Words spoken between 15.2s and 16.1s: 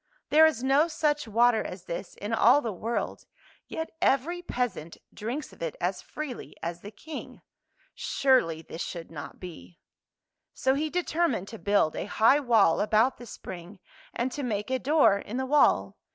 the wall.